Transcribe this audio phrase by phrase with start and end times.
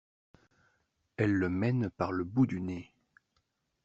[1.17, 2.91] Elle le mène par le bout du nez.